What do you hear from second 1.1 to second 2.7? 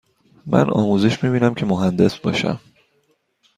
می بینم که مهندس باشم.